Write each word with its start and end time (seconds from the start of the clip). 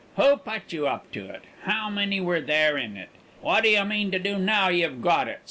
Who 0.15 0.37
put 0.37 0.73
you 0.73 0.87
up 0.87 1.11
to 1.11 1.25
it? 1.29 1.43
How 1.65 1.87
many 1.91 2.19
were 2.19 2.41
there 2.41 2.75
in 2.75 2.97
it? 2.97 3.09
What 3.39 3.61
do 3.61 3.69
you 3.69 3.85
mean 3.85 4.09
to 4.09 4.17
do 4.17 4.39
now 4.39 4.67
you've 4.69 4.99
got 5.03 5.27
it? 5.27 5.39